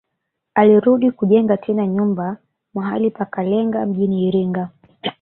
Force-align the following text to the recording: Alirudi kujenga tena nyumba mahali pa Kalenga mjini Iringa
Alirudi 0.53 1.11
kujenga 1.11 1.57
tena 1.57 1.87
nyumba 1.87 2.37
mahali 2.73 3.09
pa 3.11 3.25
Kalenga 3.25 3.85
mjini 3.85 4.27
Iringa 4.27 4.69